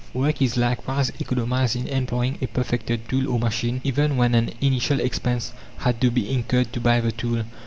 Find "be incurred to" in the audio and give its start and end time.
6.09-6.79